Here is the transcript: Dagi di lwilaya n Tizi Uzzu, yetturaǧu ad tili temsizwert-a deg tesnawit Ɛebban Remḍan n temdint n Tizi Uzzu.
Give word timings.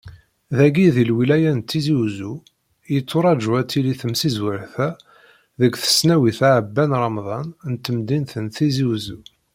Dagi 0.57 0.87
di 0.95 1.03
lwilaya 1.09 1.51
n 1.57 1.59
Tizi 1.69 1.93
Uzzu, 2.03 2.33
yetturaǧu 2.93 3.49
ad 3.59 3.67
tili 3.69 3.93
temsizwert-a 4.01 4.87
deg 5.61 5.73
tesnawit 5.81 6.39
Ɛebban 6.55 6.91
Remḍan 7.01 7.47
n 7.71 7.73
temdint 7.83 8.31
n 8.43 8.47
Tizi 8.55 8.83
Uzzu. 8.93 9.17